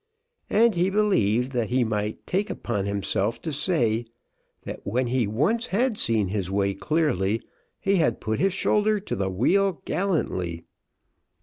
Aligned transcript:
And 0.49 0.73
he 0.73 0.89
believed 0.89 1.51
that 1.51 1.69
he 1.69 1.83
might 1.83 2.25
take 2.25 2.49
upon 2.49 2.87
himself 2.87 3.39
to 3.43 3.53
say 3.53 4.07
that 4.63 4.79
when 4.83 5.05
he 5.05 5.27
once 5.27 5.67
had 5.67 5.95
seen 5.99 6.29
his 6.29 6.49
way 6.49 6.73
clearly, 6.73 7.39
he 7.79 7.97
had 7.97 8.19
put 8.19 8.39
his 8.39 8.53
shoulder 8.53 8.99
to 8.99 9.15
the 9.15 9.29
wheel 9.29 9.79
gallantly." 9.85 10.65